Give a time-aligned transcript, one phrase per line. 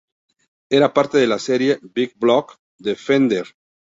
[0.71, 3.45] Era parte de la serie "Big Block" de Fender.